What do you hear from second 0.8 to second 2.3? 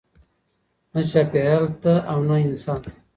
نه چاپیریال ته او